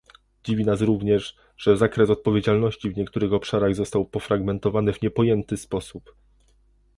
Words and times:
Dziwi 0.43 0.65
nas 0.65 0.81
również, 0.81 1.35
że 1.57 1.77
zakres 1.77 2.09
odpowiedzialności 2.09 2.89
w 2.89 2.97
niektórych 2.97 3.33
obszarach 3.33 3.75
został 3.75 4.05
pofragmentowany 4.05 4.93
w 4.93 5.01
niepojęty 5.01 5.57
sposób 5.57 6.13